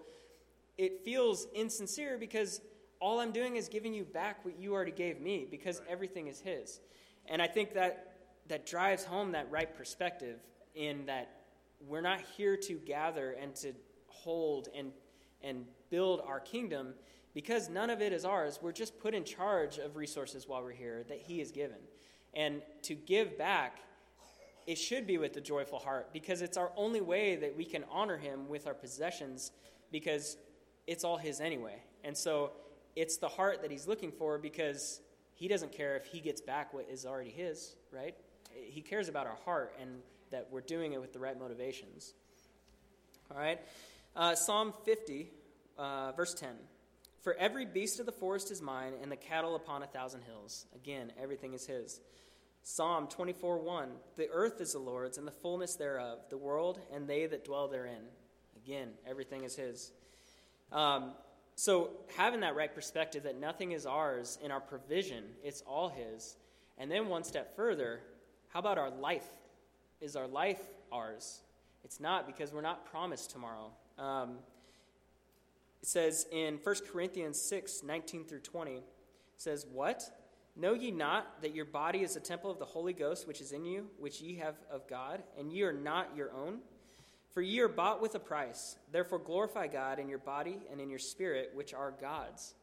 [0.81, 2.63] it feels insincere because
[3.01, 6.41] all I'm doing is giving you back what you already gave me because everything is
[6.41, 6.81] His.
[7.27, 8.15] And I think that
[8.49, 10.41] that drives home that right perspective
[10.75, 11.43] in that
[11.87, 13.75] we're not here to gather and to
[14.07, 14.91] hold and
[15.43, 16.95] and build our kingdom
[17.35, 18.59] because none of it is ours.
[18.63, 21.79] We're just put in charge of resources while we're here that He has given.
[22.33, 23.81] And to give back,
[24.67, 27.85] it should be with a joyful heart because it's our only way that we can
[27.91, 29.53] honor Him with our possessions
[29.93, 30.37] because
[30.87, 31.83] it's all his anyway.
[32.05, 32.53] And so
[32.97, 35.01] it's the heart that he's looking for because
[35.35, 38.15] he doesn't care if he gets back what is already his, right?
[38.53, 42.15] He cares about our heart and that we're doing it with the right motivations.
[43.31, 43.61] All right?
[44.17, 45.31] Uh, Psalm 50,
[45.79, 46.51] uh, verse 10.
[47.23, 50.67] For every beast of the forest is mine, and the cattle upon a thousand hills.
[50.75, 52.01] Again, everything is his.
[52.63, 53.89] Psalm 24, 1.
[54.17, 57.69] The earth is the Lord's, and the fullness thereof, the world and they that dwell
[57.69, 58.03] therein.
[58.57, 59.93] Again, everything is his.
[60.73, 61.13] Um,
[61.57, 66.37] so, having that right perspective that nothing is ours in our provision, it's all His.
[66.79, 68.01] And then one step further,
[68.49, 69.29] how about our life?
[70.01, 71.41] Is our life ours?
[71.85, 73.71] It's not because we're not promised tomorrow.
[73.99, 74.39] Um,
[75.83, 78.83] it says in 1 Corinthians 6 19 through 20, it
[79.37, 80.03] says, What?
[80.57, 83.53] Know ye not that your body is a temple of the Holy Ghost which is
[83.53, 86.59] in you, which ye have of God, and ye are not your own?
[87.33, 88.77] For ye are bought with a price.
[88.91, 92.55] Therefore glorify God in your body and in your spirit, which are God's.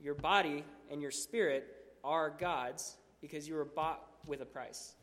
[0.00, 1.66] Your body and your spirit
[2.02, 4.94] are God's because you were bought with a price.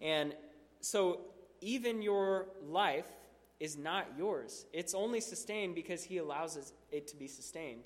[0.00, 0.34] And
[0.80, 1.20] so
[1.60, 3.06] even your life
[3.60, 4.64] is not yours.
[4.72, 7.82] It's only sustained because He allows it to be sustained.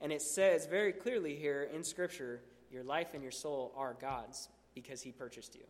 [0.00, 4.48] And it says very clearly here in Scripture your life and your soul are God's
[4.74, 5.64] because He purchased you.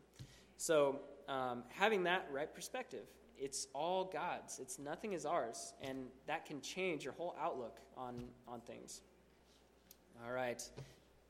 [0.57, 3.05] So, um, having that right perspective,
[3.41, 4.59] it's all God's.
[4.59, 9.03] It's nothing is ours, and that can change your whole outlook on on things.
[10.25, 10.63] All right,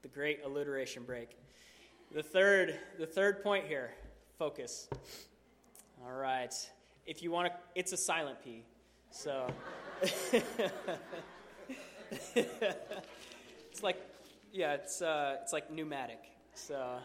[0.03, 1.37] the great alliteration break.
[2.15, 3.91] The third, the third point here,
[4.39, 4.89] focus.
[6.05, 6.55] All right,
[7.07, 8.65] if you want to, it's a silent P,
[9.11, 9.47] so.
[12.35, 14.01] it's like,
[14.53, 16.21] yeah, it's uh, it's like pneumatic,
[16.55, 16.99] so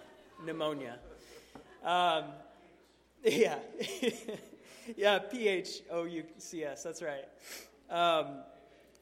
[0.46, 1.00] pneumonia.
[1.84, 2.26] Um,
[3.24, 3.58] yeah.
[4.98, 6.84] yeah, P H O U C S.
[6.84, 7.26] That's right.
[7.90, 8.40] Um,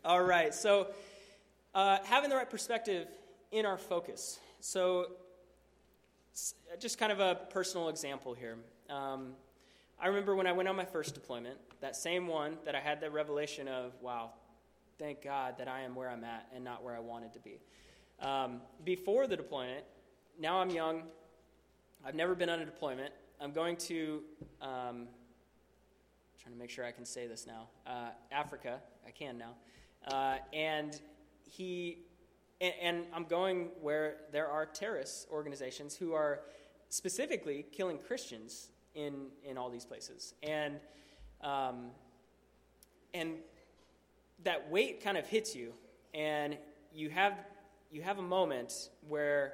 [0.03, 0.53] all right.
[0.53, 0.87] So,
[1.73, 3.07] uh, having the right perspective
[3.51, 4.39] in our focus.
[4.59, 5.07] So,
[6.79, 8.57] just kind of a personal example here.
[8.89, 9.33] Um,
[9.99, 13.01] I remember when I went on my first deployment, that same one that I had
[13.01, 14.31] the revelation of, wow,
[14.97, 17.59] thank God that I am where I'm at and not where I wanted to be.
[18.19, 19.83] Um, before the deployment,
[20.39, 21.03] now I'm young.
[22.05, 23.13] I've never been on a deployment.
[23.39, 24.21] I'm going to
[24.61, 25.07] um,
[26.41, 27.67] trying to make sure I can say this now.
[27.85, 29.53] Uh, Africa, I can now.
[30.07, 30.99] Uh, and
[31.43, 31.99] he,
[32.59, 36.39] and, and, I'm going where there are terrorist organizations who are
[36.89, 40.33] specifically killing Christians in, in all these places.
[40.41, 40.79] And,
[41.41, 41.91] um,
[43.13, 43.35] and
[44.43, 45.73] that weight kind of hits you,
[46.15, 46.57] and
[46.91, 47.37] you have,
[47.91, 49.53] you have a moment where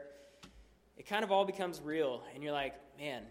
[0.96, 3.24] it kind of all becomes real, and you're like, man,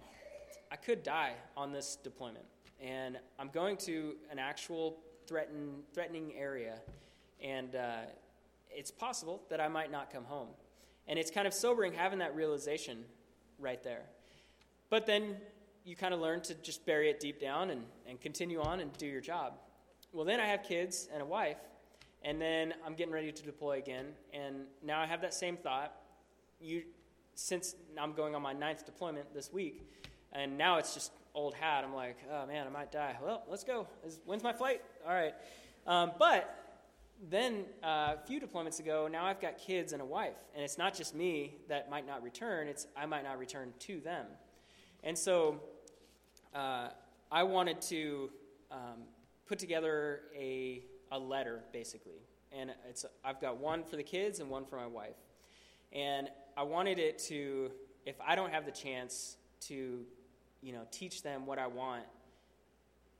[0.71, 2.45] I could die on this deployment
[2.81, 6.81] and I'm going to an actual threaten, threatening area,
[7.43, 7.97] and uh,
[8.71, 10.49] it's possible that I might not come home.
[11.09, 13.05] And it's kind of sobering having that realization
[13.59, 14.03] right there.
[14.91, 15.37] But then
[15.85, 18.93] you kind of learn to just bury it deep down and, and continue on and
[18.99, 19.55] do your job.
[20.13, 21.59] Well, then I have kids and a wife,
[22.23, 25.93] and then I'm getting ready to deploy again, and now I have that same thought.
[26.61, 26.83] You,
[27.35, 29.89] since I'm going on my ninth deployment this week,
[30.33, 31.85] and now it's just old hat.
[31.85, 33.17] I'm like, oh man, I might die.
[33.23, 33.87] Well, let's go.
[34.25, 34.81] When's my flight?
[35.07, 35.35] All right.
[35.87, 36.67] Um, but
[37.31, 40.79] then uh, a few deployments ago, now I've got kids and a wife, and it's
[40.79, 42.67] not just me that might not return.
[42.67, 44.27] It's I might not return to them,
[45.05, 45.61] and so
[46.55, 46.89] uh,
[47.31, 48.31] I wanted to
[48.73, 49.05] um,
[49.47, 54.49] put together a a letter basically, and it's I've got one for the kids and
[54.49, 55.17] one for my wife,
[55.93, 57.71] and I wanted it to
[58.07, 59.37] if I don't have the chance
[59.69, 60.05] to
[60.67, 62.03] you know, teach them what I want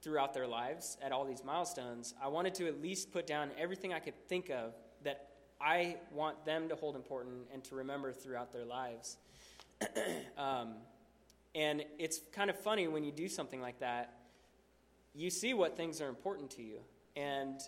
[0.03, 3.93] throughout their lives at all these milestones, I wanted to at least put down everything
[3.93, 5.29] I could think of that
[5.61, 9.17] I want them to hold important and to remember throughout their lives.
[10.37, 10.75] um,
[11.55, 14.15] and it's kind of funny when you do something like that,
[15.15, 16.79] you see what things are important to you.
[17.15, 17.61] And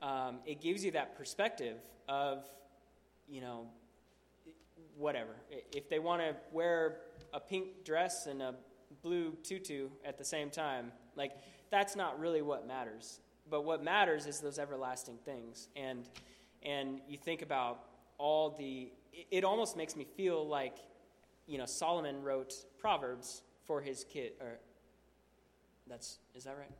[0.00, 1.76] um, it gives you that perspective
[2.08, 2.48] of,
[3.28, 3.66] you know,
[4.96, 5.36] whatever.
[5.70, 7.00] If they want to wear
[7.34, 8.54] a pink dress and a
[9.02, 10.92] blue tutu at the same time.
[11.16, 11.32] Like,
[11.70, 13.20] that's not really what matters.
[13.50, 15.68] But what matters is those everlasting things.
[15.76, 16.08] And,
[16.62, 17.84] and you think about
[18.18, 18.90] all the,
[19.30, 20.76] it almost makes me feel like,
[21.46, 24.58] you know, Solomon wrote Proverbs for his kid, or
[25.86, 26.70] that's, is that right?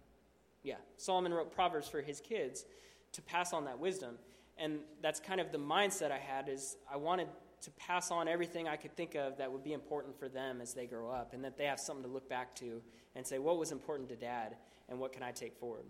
[0.62, 0.76] Yeah.
[0.96, 2.64] Solomon wrote Proverbs for his kids
[3.12, 4.16] to pass on that wisdom.
[4.58, 7.28] And that's kind of the mindset I had is I wanted
[7.62, 10.74] to pass on everything I could think of that would be important for them as
[10.74, 12.80] they grow up, and that they have something to look back to
[13.14, 14.56] and say, what was important to dad,
[14.88, 15.84] and what can I take forward?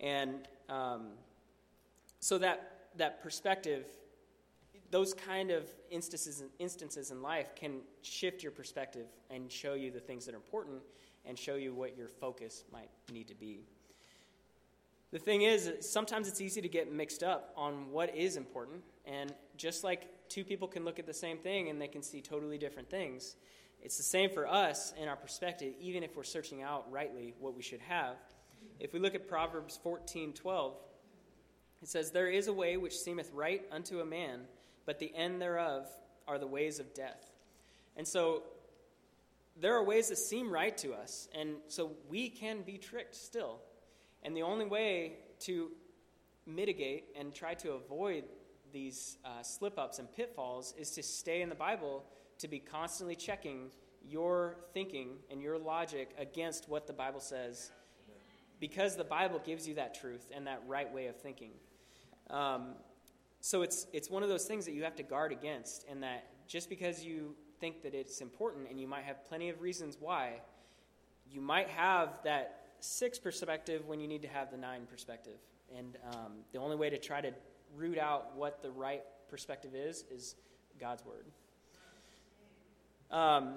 [0.00, 1.08] And um,
[2.20, 3.86] so that, that perspective,
[4.90, 10.00] those kind of instances, instances in life can shift your perspective and show you the
[10.00, 10.82] things that are important
[11.24, 13.60] and show you what your focus might need to be.
[15.10, 19.32] The thing is, sometimes it's easy to get mixed up on what is important, and
[19.56, 22.58] just like two people can look at the same thing and they can see totally
[22.58, 23.36] different things.
[23.82, 27.54] It's the same for us in our perspective, even if we're searching out rightly what
[27.54, 28.16] we should have.
[28.80, 30.74] If we look at Proverbs 14 12,
[31.82, 34.40] it says, There is a way which seemeth right unto a man,
[34.84, 35.86] but the end thereof
[36.26, 37.32] are the ways of death.
[37.96, 38.42] And so
[39.60, 43.60] there are ways that seem right to us, and so we can be tricked still.
[44.22, 45.70] And the only way to
[46.46, 48.24] mitigate and try to avoid
[48.72, 52.04] these uh, slip ups and pitfalls is to stay in the Bible,
[52.38, 53.70] to be constantly checking
[54.06, 57.70] your thinking and your logic against what the Bible says,
[58.60, 61.50] because the Bible gives you that truth and that right way of thinking.
[62.30, 62.74] Um,
[63.40, 66.24] so it's, it's one of those things that you have to guard against, and that
[66.46, 70.40] just because you think that it's important and you might have plenty of reasons why,
[71.30, 75.38] you might have that six perspective when you need to have the nine perspective.
[75.76, 77.32] And um, the only way to try to
[77.76, 80.34] root out what the right perspective is, is
[80.80, 81.24] God's word.
[83.10, 83.54] Um,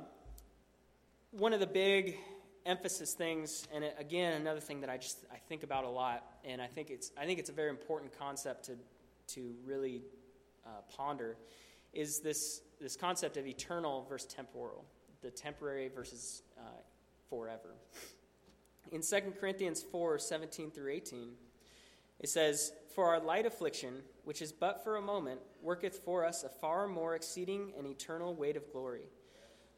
[1.32, 2.18] one of the big
[2.66, 6.24] emphasis things, and it, again, another thing that I just I think about a lot,
[6.46, 8.78] and I think it's I think it's a very important concept to
[9.36, 10.02] to really
[10.66, 11.38] uh, ponder,
[11.94, 14.86] is this this concept of eternal versus temporal,
[15.22, 16.62] the temporary versus uh,
[17.30, 17.76] forever.
[18.92, 21.32] In 2 Corinthians 4 17 through 18,
[22.22, 26.46] it says, For our light affliction, which is but for a moment, worketh for us
[26.46, 29.10] a far more exceeding and eternal weight of glory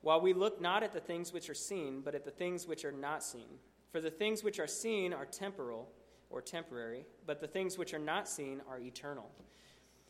[0.03, 2.83] while we look not at the things which are seen, but at the things which
[2.83, 3.47] are not seen.
[3.89, 5.89] For the things which are seen are temporal
[6.29, 9.31] or temporary, but the things which are not seen are eternal.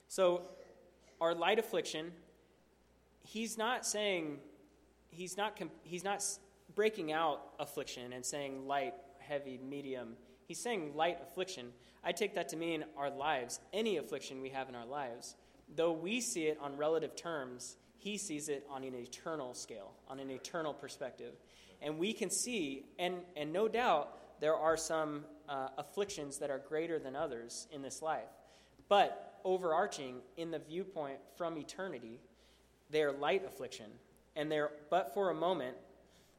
[0.08, 0.42] So,
[1.22, 2.12] our light affliction,
[3.22, 4.40] he's not saying,
[5.10, 6.26] he's not, he's not
[6.74, 10.16] breaking out affliction and saying light, heavy, medium.
[10.48, 11.68] He's saying light affliction.
[12.04, 15.36] I take that to mean our lives, any affliction we have in our lives.
[15.76, 20.20] Though we see it on relative terms, he sees it on an eternal scale, on
[20.20, 21.34] an eternal perspective.
[21.82, 26.60] And we can see, and, and no doubt, there are some uh, afflictions that are
[26.60, 28.30] greater than others in this life.
[28.90, 32.20] But overarching, in the viewpoint from eternity,
[32.90, 33.88] they are light affliction.
[34.36, 35.78] And they're but for a moment.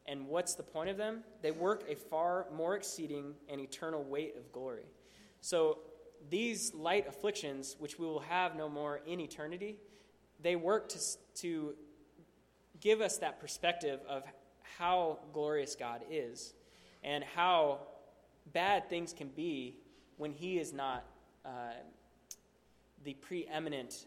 [0.06, 1.24] And what's the point of them?
[1.42, 4.84] They work a far more exceeding and eternal weight of glory.
[5.40, 5.78] So
[6.30, 9.76] these light afflictions, which we will have no more in eternity,
[10.40, 10.98] they work to,
[11.36, 11.74] to
[12.80, 14.24] give us that perspective of
[14.78, 16.54] how glorious God is
[17.02, 17.80] and how
[18.52, 19.76] bad things can be
[20.16, 21.04] when He is not
[21.44, 21.72] uh,
[23.04, 24.06] the preeminent.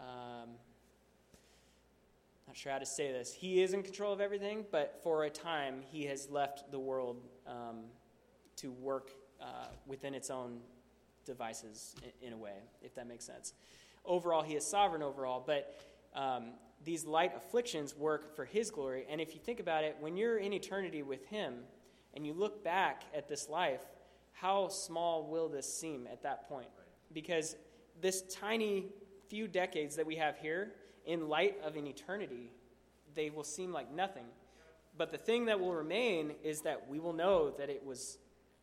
[0.00, 0.50] Um,
[2.50, 3.32] not sure how to say this.
[3.32, 7.22] He is in control of everything, but for a time, He has left the world
[7.46, 7.84] um,
[8.56, 10.60] to work uh, within its own
[11.24, 13.54] devices in, in, a way, if that makes sense
[14.04, 15.80] overall, he is sovereign overall, but
[16.14, 16.52] um,
[16.84, 19.06] these light afflictions work for his glory.
[19.08, 21.58] And if you think about it, when you're in eternity with him
[22.14, 23.80] and you look back at this life,
[24.32, 26.68] how small will this seem at that point?
[27.12, 27.56] Because
[28.00, 28.86] this tiny
[29.28, 30.72] few decades that we have here,
[31.10, 32.52] in light of an eternity,
[33.16, 34.26] they will seem like nothing.
[34.96, 38.18] But the thing that will remain is that we will know that it was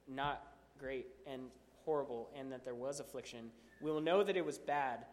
[0.07, 0.41] not
[0.79, 1.41] great and
[1.83, 3.51] horrible and that there was affliction.
[3.81, 5.05] We will know that it was bad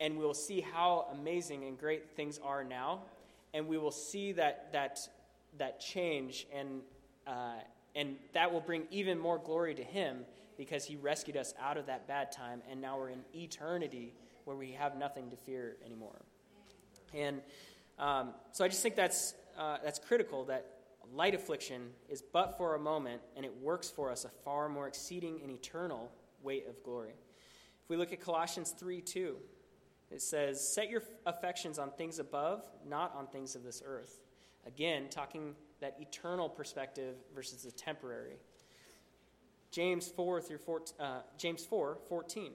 [0.00, 3.02] and we'll see how amazing and great things are now,
[3.52, 4.98] and we will see that that
[5.58, 6.80] that change, and
[7.26, 7.54] uh,
[7.94, 10.24] and that will bring even more glory to Him
[10.56, 14.12] because He rescued us out of that bad time, and now we're in eternity
[14.44, 16.20] where we have nothing to fear anymore.
[17.14, 17.40] And
[17.98, 20.66] um, so I just think that's uh, that's critical that
[21.12, 24.88] light affliction is but for a moment, and it works for us a far more
[24.88, 26.10] exceeding and eternal
[26.42, 27.14] weight of glory.
[27.82, 29.36] If we look at Colossians 3 2,
[30.10, 34.20] it says, Set your affections on things above, not on things of this earth.
[34.66, 38.36] Again, talking that eternal perspective versus the temporary.
[39.70, 42.52] James 4 through 14, uh, James 4, 14.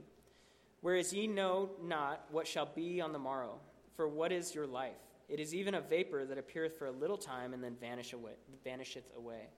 [0.82, 3.60] Whereas ye know not what shall be on the morrow,
[4.00, 4.96] for what is your life?
[5.28, 8.32] It is even a vapor that appeareth for a little time and then vanish away,
[8.64, 9.50] vanisheth away.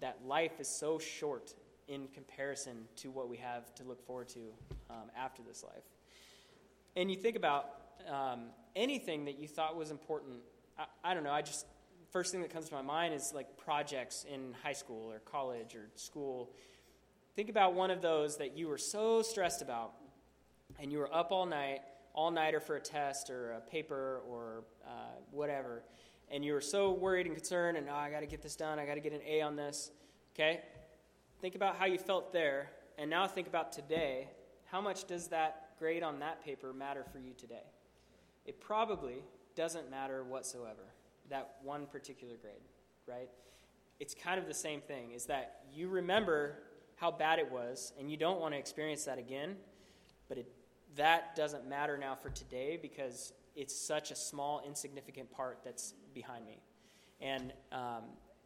[0.00, 1.54] That life is so short
[1.86, 4.40] in comparison to what we have to look forward to
[4.90, 5.84] um, after this life.
[6.96, 7.66] And you think about
[8.10, 10.38] um, anything that you thought was important.
[10.76, 11.30] I, I don't know.
[11.30, 11.64] I just
[12.10, 15.76] first thing that comes to my mind is like projects in high school or college
[15.76, 16.50] or school.
[17.36, 19.92] Think about one of those that you were so stressed about,
[20.80, 21.82] and you were up all night,
[22.14, 25.82] all nighter for a test or a paper or uh, whatever,
[26.30, 28.78] and you were so worried and concerned, and oh, I got to get this done.
[28.78, 29.90] I got to get an A on this.
[30.34, 30.60] Okay,
[31.40, 34.28] think about how you felt there, and now think about today.
[34.66, 37.64] How much does that grade on that paper matter for you today?
[38.46, 39.24] It probably
[39.56, 40.94] doesn't matter whatsoever,
[41.28, 42.62] that one particular grade,
[43.06, 43.28] right?
[43.98, 46.58] It's kind of the same thing, is that you remember
[46.96, 49.56] how bad it was, and you don't want to experience that again,
[50.28, 50.46] but it,
[50.96, 56.46] that doesn't matter now for today because it's such a small, insignificant part that's behind
[56.46, 56.60] me.
[57.20, 58.04] And um,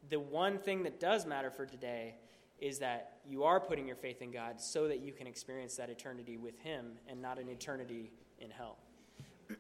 [0.09, 2.17] the one thing that does matter for today
[2.59, 5.91] is that you are putting your faith in God so that you can experience that
[5.91, 8.79] eternity with Him and not an eternity in hell.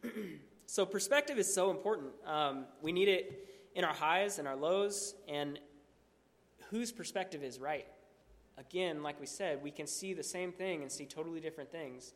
[0.67, 2.13] so, perspective is so important.
[2.27, 5.59] Um, we need it in our highs and our lows, and
[6.71, 7.87] whose perspective is right?
[8.57, 12.15] Again, like we said, we can see the same thing and see totally different things.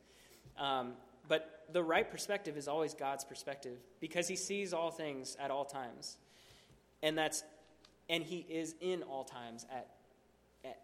[0.59, 0.93] Um,
[1.29, 5.65] but the right perspective is always God's perspective because He sees all things at all
[5.65, 6.17] times.
[7.03, 7.45] And that's
[8.09, 9.89] and He is in all times at
[10.65, 10.81] at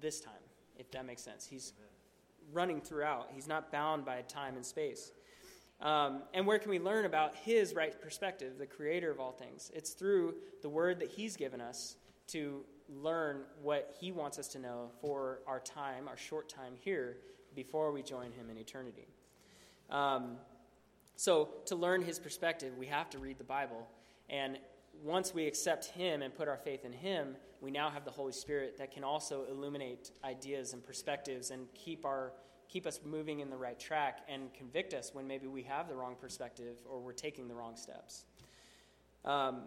[0.00, 0.32] this time,
[0.78, 1.46] if that makes sense.
[1.46, 1.90] He's Amen.
[2.52, 5.12] running throughout, he's not bound by time and space.
[5.80, 9.70] Um, and where can we learn about his right perspective, the creator of all things?
[9.74, 11.96] It's through the word that he's given us
[12.28, 17.18] to learn what he wants us to know for our time, our short time here,
[17.54, 19.08] before we join him in eternity.
[19.90, 20.36] Um,
[21.16, 23.86] so, to learn his perspective, we have to read the Bible.
[24.28, 24.58] And
[25.02, 28.32] once we accept him and put our faith in him, we now have the Holy
[28.32, 32.32] Spirit that can also illuminate ideas and perspectives and keep our
[32.68, 35.94] keep us moving in the right track and convict us when maybe we have the
[35.94, 38.26] wrong perspective or we're taking the wrong steps.
[39.24, 39.62] Um,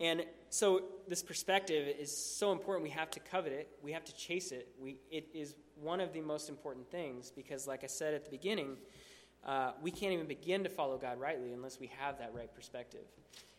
[0.00, 2.82] and so this perspective is so important.
[2.82, 3.68] We have to covet it.
[3.82, 4.68] We have to chase it.
[4.78, 8.30] We, it is one of the most important things because, like I said at the
[8.30, 8.76] beginning,
[9.44, 13.04] uh, we can't even begin to follow God rightly unless we have that right perspective.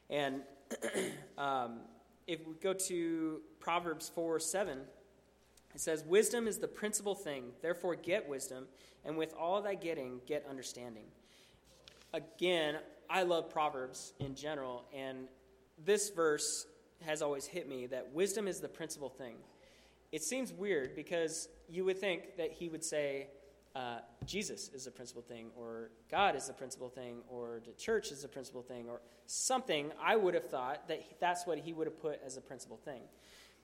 [0.10, 0.42] And
[1.38, 1.80] um,
[2.28, 4.80] if we go to Proverbs 4 7,
[5.74, 7.52] it says, Wisdom is the principal thing.
[7.62, 8.66] Therefore, get wisdom,
[9.04, 11.06] and with all thy getting, get understanding.
[12.14, 12.78] Again,
[13.10, 15.28] I love Proverbs in general, and
[15.84, 16.65] this verse
[17.05, 19.36] has always hit me that wisdom is the principal thing.
[20.11, 23.28] It seems weird because you would think that he would say,
[23.76, 28.11] uh, Jesus is the principal thing, or God is the principal thing, or the church
[28.11, 29.91] is the principal thing, or something.
[30.01, 33.01] I would have thought that that's what he would have put as a principal thing.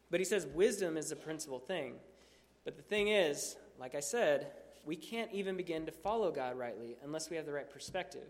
[0.09, 1.93] But he says wisdom is the principal thing.
[2.65, 4.51] But the thing is, like I said,
[4.85, 8.27] we can't even begin to follow God rightly unless we have the right perspective.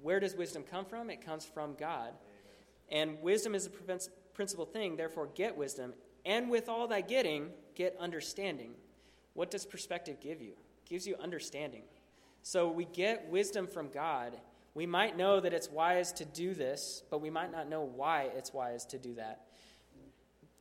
[0.00, 1.10] Where does wisdom come from?
[1.10, 2.12] It comes from God.
[2.90, 5.94] And wisdom is the principal thing, therefore, get wisdom.
[6.24, 8.72] And with all that getting, get understanding.
[9.34, 10.50] What does perspective give you?
[10.50, 11.82] It gives you understanding.
[12.42, 14.36] So we get wisdom from God.
[14.74, 18.30] We might know that it's wise to do this, but we might not know why
[18.36, 19.46] it's wise to do that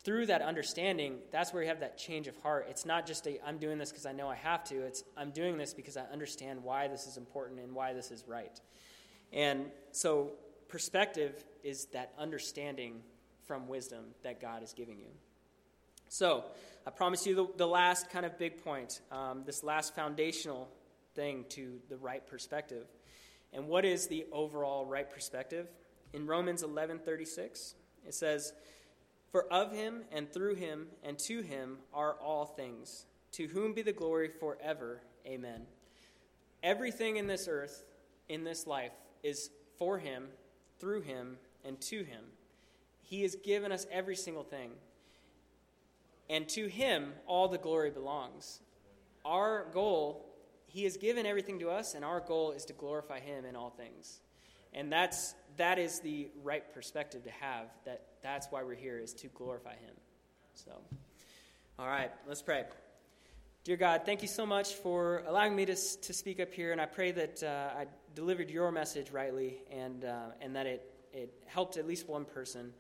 [0.06, 2.68] through that understanding, that's where you have that change of heart.
[2.70, 4.76] It's not just a, I'm doing this because I know I have to.
[4.84, 8.24] It's, I'm doing this because I understand why this is important and why this is
[8.28, 8.62] right.
[9.34, 10.34] And so,
[10.68, 13.02] perspective is that understanding
[13.46, 15.10] from wisdom that God is giving you.
[16.08, 16.46] So,
[16.88, 20.70] I promise you the, the last kind of big point, um, this last foundational
[21.16, 22.86] thing to the right perspective.
[23.52, 25.68] And what is the overall right perspective?
[26.14, 27.74] In Romans 11:36,
[28.06, 28.54] it says,
[29.36, 33.82] for of him, and through him, and to him are all things, to whom be
[33.82, 35.02] the glory forever.
[35.28, 35.66] Amen.
[36.64, 37.84] Everything in this earth,
[38.30, 38.94] in this life,
[39.24, 40.28] is for him,
[40.80, 42.24] through him, and to him.
[43.02, 44.72] He has given us every single thing.
[46.30, 48.62] And to him, all the glory belongs.
[49.24, 50.26] Our goal,
[50.66, 53.70] he has given everything to us, and our goal is to glorify him in all
[53.70, 54.22] things.
[54.76, 57.68] And that's that is the right perspective to have.
[57.86, 59.94] That that's why we're here is to glorify Him.
[60.54, 60.72] So,
[61.80, 62.66] all right, let's pray.
[63.64, 66.82] Dear God, thank you so much for allowing me to, to speak up here, and
[66.82, 71.34] I pray that uh, I delivered your message rightly and, uh, and that it, it
[71.48, 72.74] helped at least one person.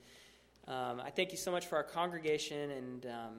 [0.68, 3.34] Um, I thank you so much for our congregation, and um,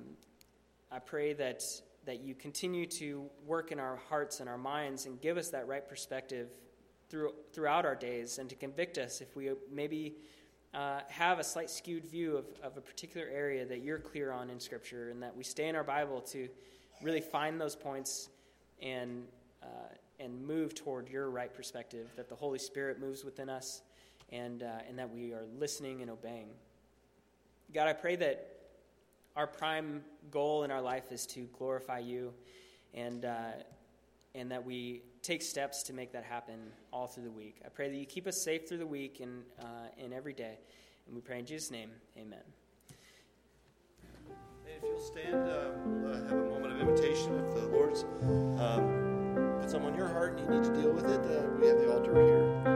[0.90, 1.62] I pray that,
[2.06, 5.68] that you continue to work in our hearts and our minds and give us that
[5.68, 6.48] right perspective
[7.10, 10.14] through, throughout our days and to convict us if we maybe
[10.72, 14.48] uh, have a slight skewed view of, of a particular area that you're clear on
[14.48, 16.48] in Scripture and that we stay in our Bible to
[17.02, 18.30] really find those points
[18.80, 19.24] and,
[19.62, 19.66] uh,
[20.20, 23.82] and move toward your right perspective, that the Holy Spirit moves within us
[24.30, 26.48] and, uh, and that we are listening and obeying.
[27.74, 28.56] God, I pray that
[29.36, 32.32] our prime goal in our life is to glorify you
[32.94, 33.50] and, uh,
[34.34, 36.58] and that we take steps to make that happen
[36.92, 37.60] all through the week.
[37.64, 40.58] I pray that you keep us safe through the week and, uh, and every day.
[41.06, 42.38] And we pray in Jesus' name, amen.
[44.66, 48.04] If you'll stand, uh, we'll uh, have a moment of invitation if the Lord's
[48.60, 51.20] um, put something on your heart and you need to deal with it.
[51.20, 52.75] Uh, we have the altar here.